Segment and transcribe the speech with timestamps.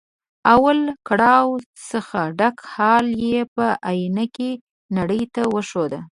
[0.51, 1.49] او له کړاو
[1.89, 4.49] څخه ډک حال یې په ائينه کې
[4.97, 5.93] نړۍ ته وښود.